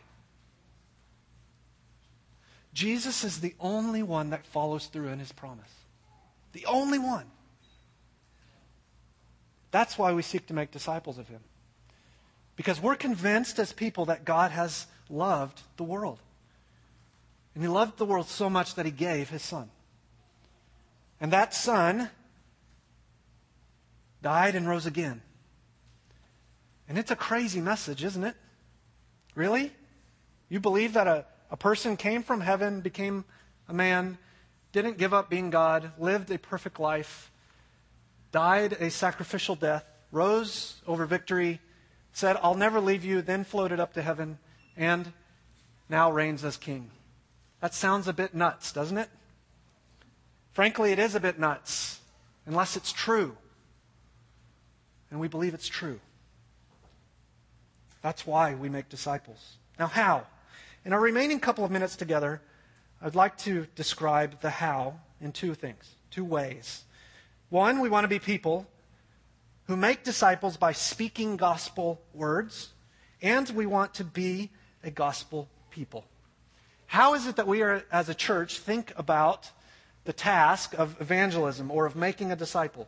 [2.73, 5.80] Jesus is the only one that follows through in his promise.
[6.53, 7.25] The only one.
[9.71, 11.41] That's why we seek to make disciples of him.
[12.55, 16.19] Because we're convinced as people that God has loved the world.
[17.55, 19.69] And he loved the world so much that he gave his son.
[21.19, 22.09] And that son
[24.21, 25.21] died and rose again.
[26.87, 28.35] And it's a crazy message, isn't it?
[29.35, 29.71] Really?
[30.49, 33.23] You believe that a, a person came from heaven, became
[33.69, 34.17] a man,
[34.71, 37.31] didn't give up being God, lived a perfect life,
[38.31, 41.59] died a sacrificial death, rose over victory,
[42.13, 44.37] said, I'll never leave you, then floated up to heaven,
[44.75, 45.11] and
[45.89, 46.91] now reigns as king.
[47.61, 49.09] That sounds a bit nuts, doesn't it?
[50.53, 51.99] Frankly, it is a bit nuts,
[52.45, 53.37] unless it's true.
[55.09, 55.99] And we believe it's true.
[58.01, 59.57] That's why we make disciples.
[59.77, 60.25] Now, how?
[60.83, 62.41] In our remaining couple of minutes together,
[63.03, 66.83] I'd like to describe the how in two things, two ways.
[67.49, 68.67] One, we want to be people
[69.65, 72.69] who make disciples by speaking gospel words,
[73.21, 74.51] and we want to be
[74.83, 76.05] a gospel people.
[76.85, 79.49] How is it that we are, as a church, think about
[80.03, 82.87] the task of evangelism or of making a disciple?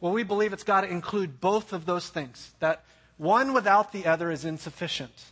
[0.00, 2.52] Well, we believe it's got to include both of those things.
[2.60, 2.84] That
[3.16, 5.24] one without the other is insufficient.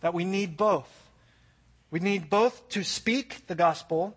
[0.00, 1.01] That we need both.
[1.92, 4.16] We need both to speak the gospel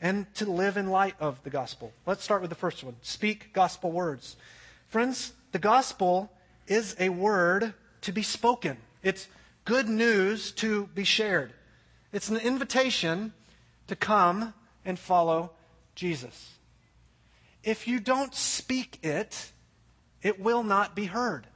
[0.00, 1.92] and to live in light of the gospel.
[2.06, 4.36] Let's start with the first one speak gospel words.
[4.86, 6.30] Friends, the gospel
[6.68, 9.26] is a word to be spoken, it's
[9.64, 11.52] good news to be shared.
[12.12, 13.32] It's an invitation
[13.88, 14.54] to come
[14.84, 15.50] and follow
[15.96, 16.52] Jesus.
[17.64, 19.50] If you don't speak it,
[20.22, 21.48] it will not be heard.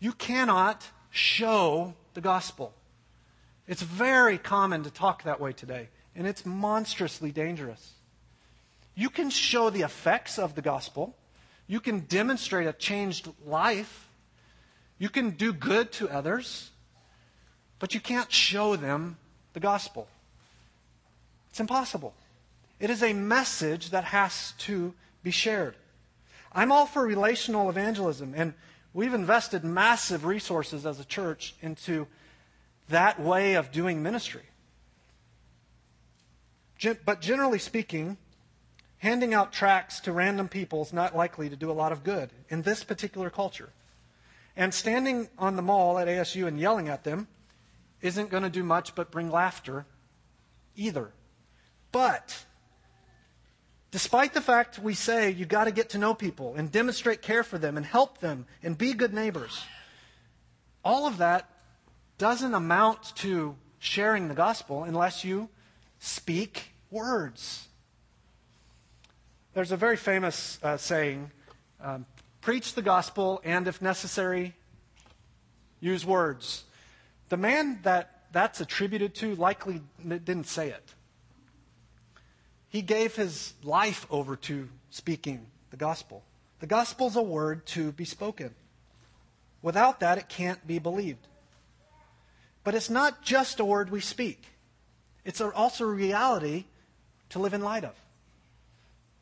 [0.00, 2.74] You cannot show the gospel.
[3.66, 7.92] It's very common to talk that way today, and it's monstrously dangerous.
[8.94, 11.16] You can show the effects of the gospel,
[11.66, 14.08] you can demonstrate a changed life,
[14.98, 16.70] you can do good to others,
[17.78, 19.16] but you can't show them
[19.54, 20.08] the gospel.
[21.50, 22.14] It's impossible.
[22.80, 25.74] It is a message that has to be shared.
[26.52, 28.54] I'm all for relational evangelism, and
[28.92, 32.06] we've invested massive resources as a church into
[32.88, 34.42] that way of doing ministry.
[37.04, 38.18] But generally speaking,
[38.98, 42.30] handing out tracts to random people is not likely to do a lot of good
[42.48, 43.70] in this particular culture.
[44.56, 47.26] And standing on the mall at ASU and yelling at them
[48.02, 49.86] isn't going to do much but bring laughter
[50.76, 51.10] either.
[51.90, 52.44] But
[53.90, 57.42] despite the fact we say you got to get to know people and demonstrate care
[57.42, 59.62] for them and help them and be good neighbors,
[60.84, 61.48] all of that
[62.18, 65.48] doesn't amount to sharing the gospel unless you
[65.98, 67.68] speak words.
[69.52, 71.30] There's a very famous uh, saying
[71.80, 72.06] um,
[72.40, 74.54] preach the gospel and, if necessary,
[75.80, 76.64] use words.
[77.28, 80.94] The man that that's attributed to likely didn't say it.
[82.68, 86.24] He gave his life over to speaking the gospel.
[86.58, 88.52] The gospel's a word to be spoken.
[89.62, 91.28] Without that, it can't be believed.
[92.64, 94.42] But it's not just a word we speak,
[95.24, 96.64] it's also a reality
[97.30, 97.94] to live in light of.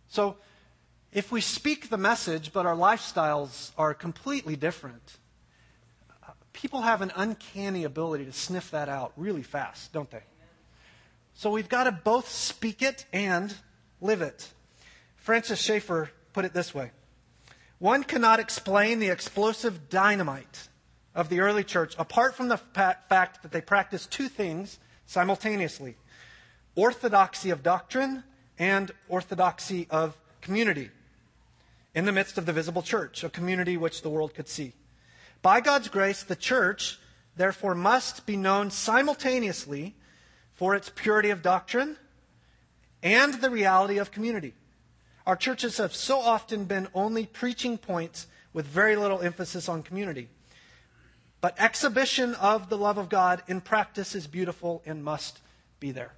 [0.09, 0.37] So,
[1.13, 5.19] if we speak the message, but our lifestyles are completely different,
[6.27, 10.23] uh, people have an uncanny ability to sniff that out really fast, don't they?
[11.35, 13.55] So we've got to both speak it and
[14.01, 14.49] live it.
[15.17, 16.91] Francis Schaeffer put it this way
[17.79, 20.69] One cannot explain the explosive dynamite
[21.15, 23.09] of the early church, apart from the fact
[23.43, 25.97] that they practiced two things simultaneously
[26.75, 28.25] orthodoxy of doctrine
[28.59, 30.91] and orthodoxy of community
[31.95, 34.73] in the midst of the visible church, a community which the world could see.
[35.43, 36.99] By God's grace, the church,
[37.37, 39.95] therefore, must be known simultaneously
[40.55, 41.97] for its purity of doctrine
[43.03, 44.55] and the reality of community.
[45.27, 50.29] Our churches have so often been only preaching points with very little emphasis on community.
[51.43, 55.41] But exhibition of the love of God in practice is beautiful and must
[55.81, 56.13] be there.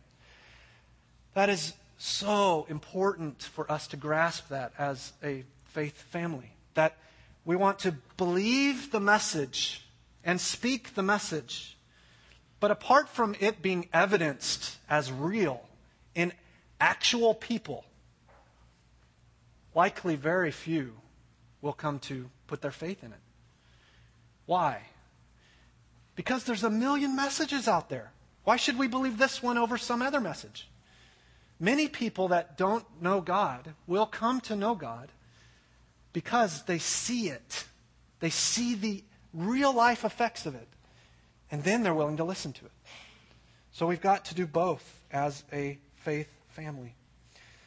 [1.32, 6.52] That is so important for us to grasp that as a faith family.
[6.74, 6.98] That
[7.46, 9.86] we want to believe the message
[10.24, 11.78] and speak the message.
[12.60, 15.62] But apart from it being evidenced as real
[16.14, 16.34] in
[16.78, 17.86] actual people,
[19.74, 20.92] likely very few
[21.62, 23.18] will come to put their faith in it.
[24.44, 24.82] Why?
[26.16, 28.12] Because there's a million messages out there.
[28.44, 30.68] Why should we believe this one over some other message?
[31.58, 35.10] Many people that don't know God will come to know God
[36.12, 37.64] because they see it.
[38.20, 39.02] They see the
[39.32, 40.68] real life effects of it.
[41.50, 42.72] And then they're willing to listen to it.
[43.72, 46.94] So we've got to do both as a faith family.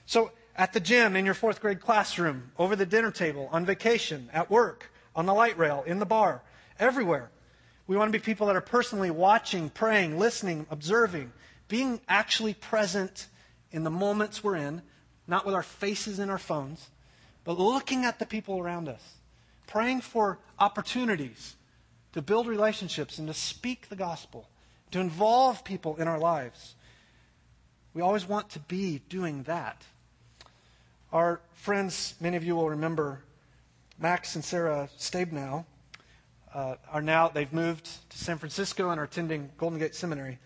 [0.06, 4.30] So at the gym, in your fourth grade classroom, over the dinner table, on vacation,
[4.34, 6.42] at work, on the light rail, in the bar,
[6.80, 7.30] everywhere.
[7.88, 11.32] We want to be people that are personally watching, praying, listening, observing,
[11.70, 13.28] being actually present
[13.72, 14.82] in the moments we're in,
[15.26, 16.90] not with our faces in our phones,
[17.44, 19.16] but looking at the people around us,
[19.68, 21.56] praying for opportunities
[22.14, 24.50] to build relationships and to speak the gospel
[24.92, 26.76] to involve people in our lives.
[27.94, 29.84] We always want to be doing that.
[31.12, 33.24] Our friends, many of you will remember,
[34.00, 35.66] Max and Sarah Stabenow,
[36.54, 40.40] uh, are now, they've moved to San Francisco and are attending Golden Gate Seminary.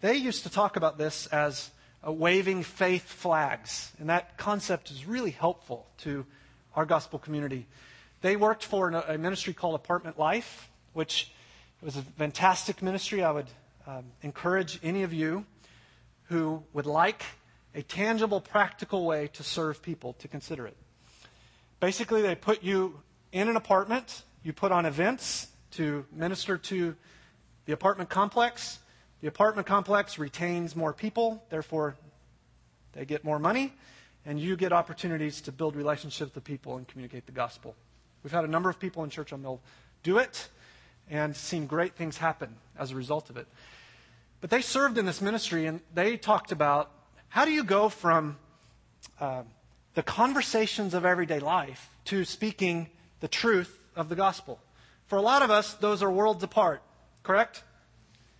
[0.00, 1.70] They used to talk about this as
[2.06, 6.24] uh, waving faith flags, and that concept is really helpful to
[6.76, 7.66] our gospel community.
[8.20, 11.32] They worked for a ministry called Apartment Life, which
[11.82, 13.22] was a fantastic ministry.
[13.22, 13.48] I would
[13.86, 15.44] um, encourage any of you
[16.24, 17.22] who would like
[17.74, 20.76] a tangible, practical way to serve people to consider it.
[21.80, 23.00] Basically, they put you
[23.32, 26.96] in an apartment, you put on events to minister to
[27.66, 28.78] the apartment complex.
[29.20, 31.96] The apartment complex retains more people, therefore,
[32.92, 33.72] they get more money,
[34.24, 37.74] and you get opportunities to build relationships with people and communicate the gospel.
[38.22, 39.60] We've had a number of people in Church on Mill
[40.02, 40.48] do it
[41.10, 43.46] and seen great things happen as a result of it.
[44.40, 46.90] But they served in this ministry and they talked about
[47.28, 48.36] how do you go from
[49.20, 49.42] uh,
[49.94, 52.88] the conversations of everyday life to speaking
[53.20, 54.58] the truth of the gospel.
[55.06, 56.82] For a lot of us, those are worlds apart,
[57.22, 57.62] correct?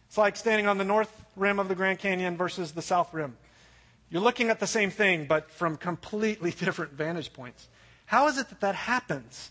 [0.07, 3.37] It's like standing on the north rim of the Grand Canyon versus the south rim.
[4.11, 7.69] You're looking at the same thing, but from completely different vantage points.
[8.07, 9.51] How is it that that happens?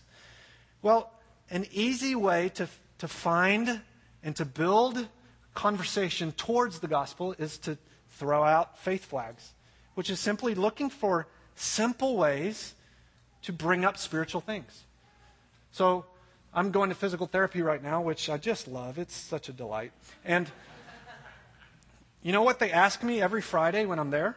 [0.82, 1.12] Well,
[1.50, 3.80] an easy way to, to find
[4.22, 5.06] and to build
[5.54, 7.78] conversation towards the gospel is to
[8.10, 9.52] throw out faith flags,
[9.94, 12.74] which is simply looking for simple ways
[13.42, 14.84] to bring up spiritual things.
[15.72, 16.04] So
[16.52, 18.98] I'm going to physical therapy right now, which I just love.
[18.98, 19.92] It's such a delight.
[20.24, 20.50] And
[22.22, 24.36] you know what they ask me every Friday when I'm there?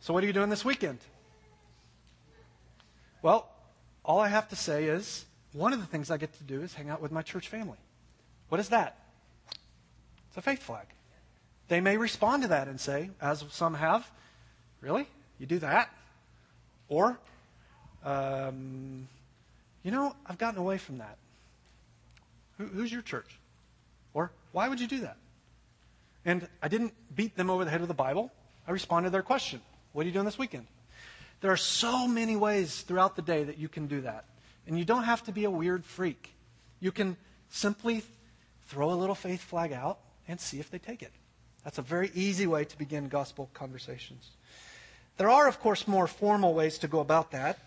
[0.00, 0.98] So, what are you doing this weekend?
[3.22, 3.48] Well,
[4.04, 6.74] all I have to say is one of the things I get to do is
[6.74, 7.78] hang out with my church family.
[8.50, 8.98] What is that?
[10.28, 10.86] It's a faith flag.
[11.68, 14.10] They may respond to that and say, as some have,
[14.84, 15.06] Really?
[15.38, 15.88] You do that?
[16.90, 17.18] Or,
[18.04, 19.08] um,
[19.84, 21.16] you know, I've gotten away from that.
[22.58, 23.38] Who, who's your church?
[24.14, 25.16] Or, why would you do that?
[26.24, 28.32] And I didn't beat them over the head with the Bible.
[28.66, 29.60] I responded to their question
[29.92, 30.66] What are you doing this weekend?
[31.42, 34.24] There are so many ways throughout the day that you can do that.
[34.66, 36.32] And you don't have to be a weird freak.
[36.80, 37.18] You can
[37.50, 38.02] simply
[38.68, 41.12] throw a little faith flag out and see if they take it.
[41.62, 44.30] That's a very easy way to begin gospel conversations.
[45.16, 47.58] There are, of course, more formal ways to go about that,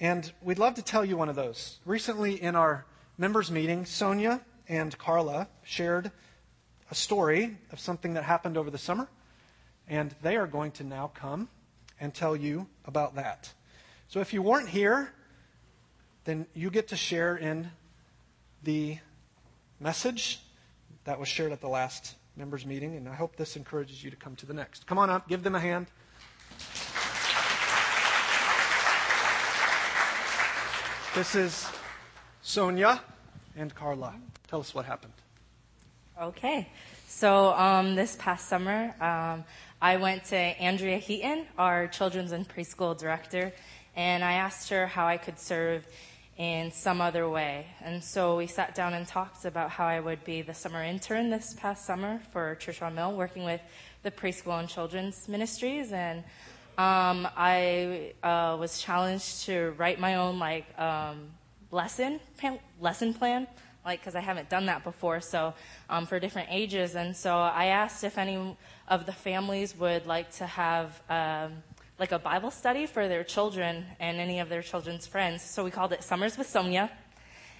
[0.00, 1.78] and we'd love to tell you one of those.
[1.84, 2.86] Recently, in our
[3.18, 6.10] members' meeting, Sonia and Carla shared
[6.90, 9.08] a story of something that happened over the summer,
[9.86, 11.48] and they are going to now come
[12.00, 13.52] and tell you about that.
[14.08, 15.12] So if you weren't here,
[16.24, 17.70] then you get to share in
[18.62, 18.98] the
[19.78, 20.40] message
[21.04, 24.16] that was shared at the last members' meeting, and I hope this encourages you to
[24.16, 24.86] come to the next.
[24.86, 25.88] Come on up, give them a hand.
[31.12, 31.66] This is
[32.40, 33.02] Sonia
[33.56, 34.14] and Carla.
[34.46, 35.12] Tell us what happened.
[36.22, 36.68] Okay.
[37.08, 39.42] So um, this past summer, um,
[39.82, 43.52] I went to Andrea Heaton, our children's and preschool director,
[43.96, 45.84] and I asked her how I could serve
[46.38, 47.66] in some other way.
[47.82, 51.28] And so we sat down and talked about how I would be the summer intern
[51.28, 53.60] this past summer for on Mill, working with
[54.04, 55.92] the preschool and children's ministries.
[55.92, 56.22] And
[56.80, 61.28] um, I uh, was challenged to write my own like um,
[61.70, 62.20] lesson
[62.80, 63.46] lesson plan,
[63.84, 65.20] like because I haven't done that before.
[65.20, 65.52] So
[65.90, 68.56] um, for different ages, and so I asked if any
[68.88, 71.62] of the families would like to have um,
[71.98, 75.42] like a Bible study for their children and any of their children's friends.
[75.42, 76.90] So we called it Summers with Sonia,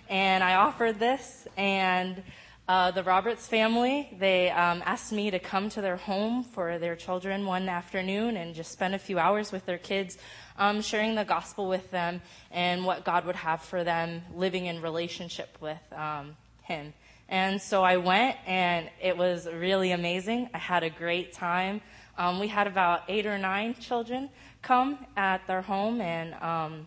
[0.08, 2.22] and I offered this and.
[2.70, 6.94] Uh, the Roberts family, they um, asked me to come to their home for their
[6.94, 10.18] children one afternoon and just spend a few hours with their kids,
[10.56, 14.80] um, sharing the gospel with them and what God would have for them living in
[14.80, 16.94] relationship with um, Him.
[17.28, 20.48] And so I went, and it was really amazing.
[20.54, 21.80] I had a great time.
[22.16, 24.30] Um, we had about eight or nine children
[24.62, 26.86] come at their home, and um,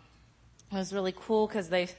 [0.72, 1.90] it was really cool because they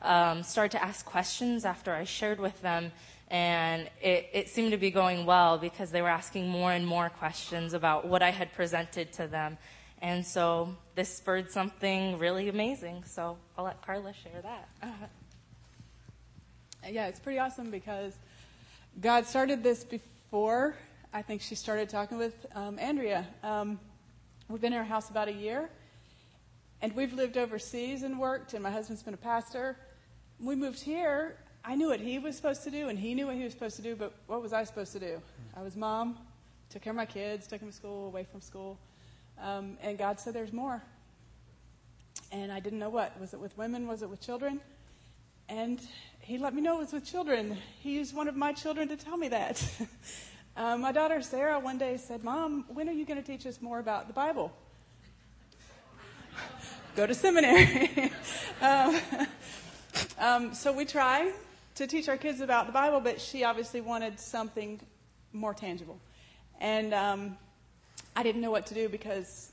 [0.00, 2.92] um, started to ask questions after I shared with them
[3.34, 7.10] and it, it, seemed to be going well because they were asking more and more
[7.10, 9.58] questions about what I had presented to them.
[10.00, 13.02] And so this spurred something really amazing.
[13.04, 14.68] So I'll let Carla share that.
[16.88, 18.14] yeah, it's pretty awesome because
[19.00, 20.76] God started this before
[21.12, 23.26] I think she started talking with um, Andrea.
[23.42, 23.80] Um,
[24.48, 25.68] we've been in our house about a year,
[26.82, 29.76] and we've lived overseas and worked, and my husband's been a pastor.
[30.38, 31.36] We moved here
[31.66, 33.76] I knew what he was supposed to do, and he knew what he was supposed
[33.76, 35.22] to do, but what was I supposed to do?
[35.56, 36.18] I was mom,
[36.68, 38.78] took care of my kids, took them to school, away from school.
[39.40, 40.82] Um, and God said, There's more.
[42.30, 43.18] And I didn't know what.
[43.18, 43.86] Was it with women?
[43.88, 44.60] Was it with children?
[45.48, 45.80] And
[46.20, 47.56] he let me know it was with children.
[47.80, 49.66] He used one of my children to tell me that.
[50.56, 53.62] um, my daughter Sarah one day said, Mom, when are you going to teach us
[53.62, 54.52] more about the Bible?
[56.96, 58.12] Go to seminary.
[58.60, 59.00] um,
[60.18, 61.32] um, so we try
[61.74, 64.80] to teach our kids about the Bible, but she obviously wanted something
[65.32, 65.98] more tangible.
[66.60, 67.36] And um,
[68.14, 69.50] I didn't know what to do because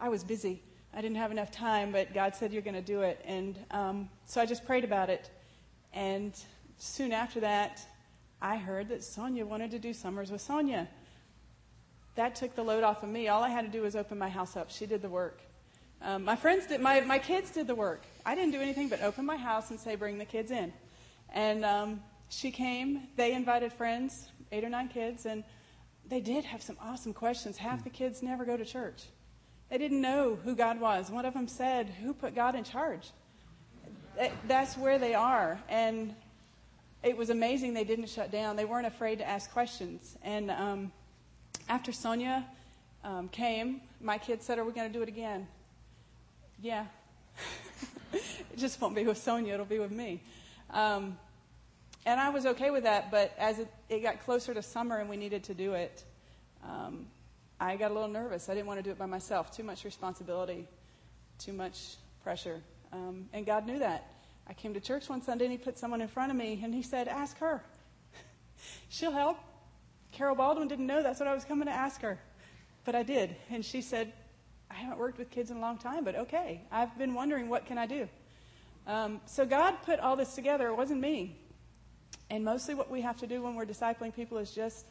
[0.00, 0.60] I was busy.
[0.94, 3.20] I didn't have enough time, but God said, You're going to do it.
[3.24, 5.30] And um, so I just prayed about it.
[5.94, 6.38] And
[6.78, 7.80] soon after that,
[8.40, 10.88] I heard that Sonia wanted to do summers with Sonia.
[12.16, 13.28] That took the load off of me.
[13.28, 14.70] All I had to do was open my house up.
[14.70, 15.40] She did the work.
[16.02, 18.02] Um, my friends did, my, my kids did the work.
[18.26, 20.74] I didn't do anything but open my house and say, Bring the kids in.
[21.32, 23.08] And um, she came.
[23.16, 25.44] They invited friends, eight or nine kids, and
[26.08, 27.56] they did have some awesome questions.
[27.56, 29.04] Half the kids never go to church.
[29.70, 31.10] They didn't know who God was.
[31.10, 33.10] One of them said, Who put God in charge?
[34.46, 35.58] That's where they are.
[35.68, 36.14] And
[37.02, 38.56] it was amazing they didn't shut down.
[38.56, 40.16] They weren't afraid to ask questions.
[40.22, 40.92] And um,
[41.68, 42.44] after Sonia
[43.02, 45.48] um, came, my kids said, Are we going to do it again?
[46.60, 46.84] Yeah.
[48.12, 50.20] it just won't be with Sonia, it'll be with me.
[50.72, 51.18] Um,
[52.04, 55.08] and I was okay with that, but as it, it, got closer to summer and
[55.08, 56.02] we needed to do it,
[56.64, 57.06] um,
[57.60, 58.48] I got a little nervous.
[58.48, 59.54] I didn't want to do it by myself.
[59.54, 60.66] Too much responsibility,
[61.38, 62.60] too much pressure.
[62.92, 64.10] Um, and God knew that.
[64.48, 66.74] I came to church one Sunday and He put someone in front of me and
[66.74, 67.62] He said, Ask her.
[68.88, 69.38] She'll help.
[70.10, 72.18] Carol Baldwin didn't know that's what I was coming to ask her.
[72.84, 73.36] But I did.
[73.50, 74.12] And she said,
[74.70, 76.62] I haven't worked with kids in a long time, but okay.
[76.72, 78.08] I've been wondering, what can I do?
[78.86, 80.68] Um, so God put all this together.
[80.68, 81.36] It wasn't me.
[82.30, 84.86] And mostly what we have to do when we're discipling people is just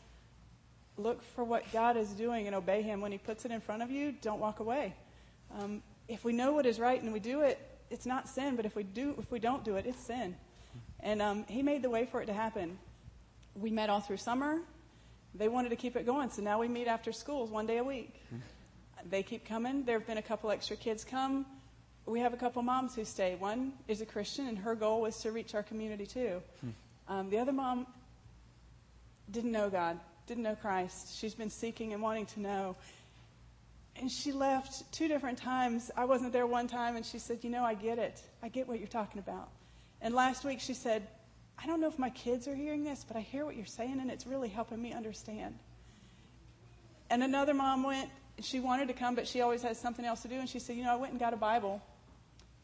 [0.97, 3.01] look for what God is doing and obey Him.
[3.01, 4.93] When He puts it in front of you, don't walk away.
[5.59, 8.55] Um, if we know what is right and we do it, it's not sin.
[8.55, 10.35] But if we do, if we don't do it, it's sin.
[10.99, 12.77] And um, He made the way for it to happen.
[13.55, 14.59] We met all through summer.
[15.33, 17.83] They wanted to keep it going, so now we meet after schools one day a
[17.83, 18.21] week.
[19.09, 19.83] They keep coming.
[19.83, 21.45] There have been a couple extra kids come.
[22.11, 23.35] We have a couple moms who stay.
[23.39, 26.41] One is a Christian, and her goal was to reach our community too.
[26.57, 27.13] Mm-hmm.
[27.13, 27.87] Um, the other mom
[29.31, 29.97] didn't know God
[30.31, 31.17] didn't know Christ.
[31.17, 32.75] She's been seeking and wanting to know.
[33.97, 35.91] And she left two different times.
[35.97, 38.21] I wasn't there one time, and she said, You know, I get it.
[38.41, 39.49] I get what you're talking about.
[40.01, 41.05] And last week she said,
[41.61, 43.99] I don't know if my kids are hearing this, but I hear what you're saying,
[43.99, 45.55] and it's really helping me understand.
[47.09, 48.09] And another mom went,
[48.39, 50.35] she wanted to come, but she always has something else to do.
[50.35, 51.81] And she said, You know, I went and got a Bible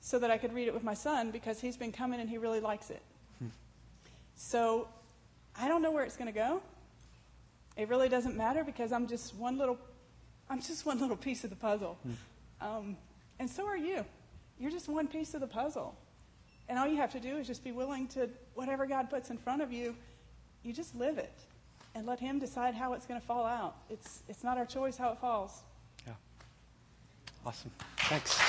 [0.02, 2.38] so that I could read it with my son because he's been coming and he
[2.38, 3.02] really likes it.
[3.40, 3.48] Hmm.
[4.36, 4.88] So
[5.60, 6.62] I don't know where it's going to go.
[7.76, 9.78] It really doesn't matter because I'm just one little,
[10.50, 11.98] I'm just one little piece of the puzzle.
[12.08, 12.68] Mm.
[12.68, 12.98] Um,
[13.40, 14.04] and so are you.
[14.60, 15.96] You're just one piece of the puzzle.
[16.70, 19.38] And all you have to do is just be willing to, whatever God puts in
[19.38, 19.96] front of you,
[20.64, 21.34] you just live it
[21.96, 23.76] and let Him decide how it's going to fall out.
[23.90, 25.62] It's, it's not our choice how it falls.
[26.06, 26.14] Yeah.
[27.46, 27.72] Awesome.
[27.98, 28.40] Thanks.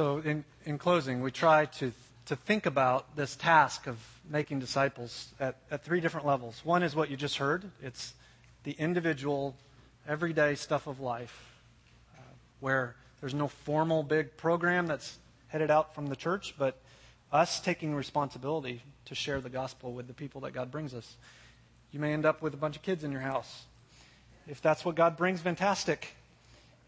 [0.00, 1.92] So, in, in closing, we try to,
[2.26, 3.98] to think about this task of
[4.30, 6.62] making disciples at, at three different levels.
[6.64, 8.14] One is what you just heard it's
[8.64, 9.54] the individual,
[10.08, 11.52] everyday stuff of life,
[12.16, 12.22] uh,
[12.60, 16.76] where there's no formal big program that's headed out from the church, but
[17.32, 21.16] us taking responsibility to share the gospel with the people that God brings us.
[21.92, 23.64] You may end up with a bunch of kids in your house.
[24.46, 26.14] If that's what God brings, fantastic.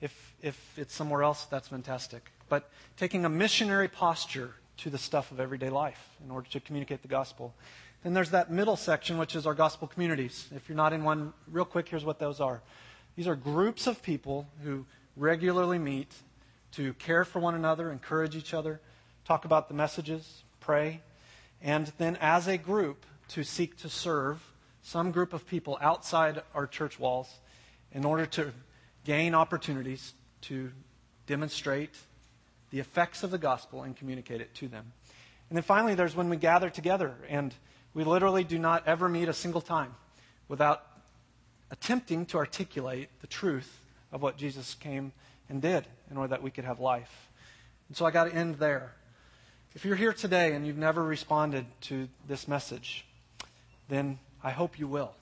[0.01, 5.33] If, if it's somewhere else, that's fantastic but taking a missionary posture to the stuff
[5.33, 7.55] of everyday life in order to communicate the gospel.
[8.03, 10.51] Then there's that middle section, which is our gospel communities.
[10.55, 12.61] If you're not in one, real quick, here's what those are.
[13.17, 14.85] These are groups of people who
[15.17, 16.13] regularly meet
[16.73, 18.83] to care for one another, encourage each other,
[19.25, 21.01] talk about the messages, pray,
[21.63, 24.43] and then as a group to seek to serve
[24.83, 27.29] some group of people outside our church walls
[27.93, 28.53] in order to
[29.05, 30.13] gain opportunities
[30.43, 30.71] to
[31.27, 31.95] demonstrate
[32.71, 34.93] the effects of the gospel and communicate it to them.
[35.49, 37.55] And then finally, there's when we gather together, and
[37.95, 39.95] we literally do not ever meet a single time
[40.49, 40.83] without
[41.71, 43.81] attempting to articulate the truth
[44.11, 45.13] of what Jesus came
[45.49, 47.29] and did in order that we could have life.
[47.89, 48.93] And so I got to end there.
[49.75, 53.07] If you're here today and you've never responded to this message,
[53.89, 55.13] then I hope you will.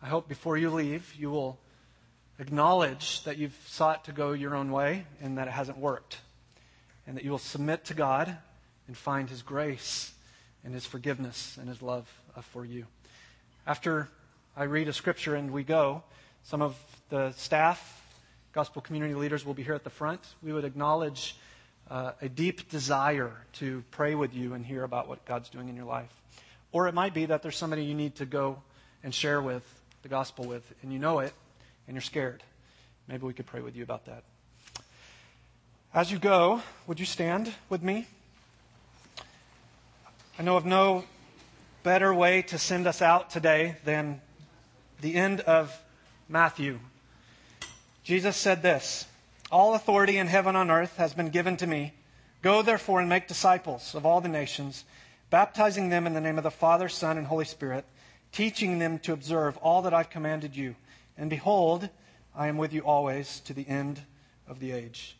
[0.00, 1.58] I hope before you leave, you will
[2.38, 6.18] acknowledge that you've sought to go your own way and that it hasn't worked,
[7.06, 8.36] and that you will submit to God
[8.86, 10.12] and find His grace
[10.64, 12.86] and His forgiveness and His love uh, for you.
[13.66, 14.08] After
[14.56, 16.02] I read a scripture and we go,
[16.44, 16.76] some of
[17.08, 18.02] the staff,
[18.52, 20.20] gospel community leaders will be here at the front.
[20.42, 21.36] We would acknowledge
[21.90, 25.74] uh, a deep desire to pray with you and hear about what God's doing in
[25.74, 26.12] your life.
[26.74, 28.60] Or it might be that there's somebody you need to go
[29.04, 29.62] and share with
[30.02, 31.32] the gospel with, and you know it,
[31.86, 32.42] and you're scared.
[33.06, 34.24] Maybe we could pray with you about that.
[35.94, 38.08] As you go, would you stand with me?
[40.36, 41.04] I know of no
[41.84, 44.20] better way to send us out today than
[45.00, 45.80] the end of
[46.28, 46.80] Matthew.
[48.02, 49.06] Jesus said this
[49.52, 51.92] All authority in heaven and on earth has been given to me.
[52.42, 54.84] Go therefore and make disciples of all the nations,
[55.34, 57.84] baptizing them in the name of the Father, Son, and Holy Spirit,
[58.30, 60.76] teaching them to observe all that I've commanded you.
[61.18, 61.88] And behold,
[62.36, 64.02] I am with you always to the end
[64.46, 65.16] of the age.